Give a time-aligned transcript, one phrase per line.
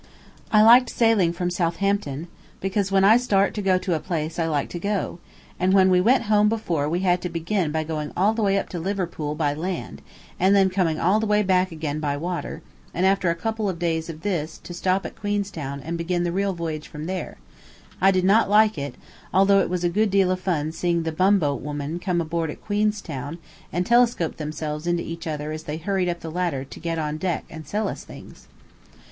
[0.51, 2.27] I liked sailing from Southampton
[2.59, 5.19] because when I start to go to a place I like to go,
[5.59, 8.57] and when we went home before and had to begin by going all the way
[8.57, 10.01] up to Liverpool by land,
[10.39, 12.63] and then coming all the way back again by water,
[12.95, 16.31] and after a couple of days of this to stop at Queenstown and begin the
[16.31, 17.37] real voyage from there,
[18.01, 18.95] I did not like it,
[19.31, 22.65] although it was a good deal of fun seeing the bumboat women come aboard at
[22.65, 23.37] Queenstown
[23.71, 27.17] and telescope themselves into each other as they hurried up the ladder to get on
[27.17, 28.47] deck and sell us things.